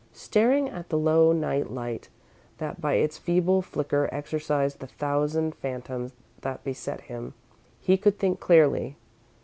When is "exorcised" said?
4.11-4.79